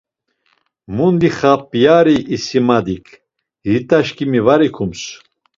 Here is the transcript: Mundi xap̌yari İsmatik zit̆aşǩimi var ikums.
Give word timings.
Mundi 0.95 1.29
xap̌yari 1.37 2.17
İsmatik 2.35 3.07
zit̆aşǩimi 3.69 4.41
var 4.45 4.61
ikums. 4.67 5.01